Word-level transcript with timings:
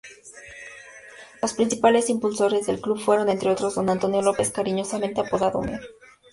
Los 1.43 1.53
principales 1.53 2.09
impulsores 2.09 2.65
del 2.65 2.81
club 2.81 2.99
fueron, 2.99 3.29
entre 3.29 3.51
otros, 3.51 3.75
don 3.75 3.87
Antonio 3.87 4.23
López, 4.23 4.49
cariñosamente 4.49 5.21
apodado 5.21 5.61
Mr. 5.61 5.79